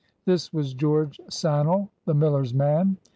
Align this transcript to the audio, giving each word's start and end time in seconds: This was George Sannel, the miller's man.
This 0.25 0.51
was 0.51 0.73
George 0.73 1.21
Sannel, 1.29 1.89
the 2.05 2.15
miller's 2.15 2.55
man. 2.55 2.97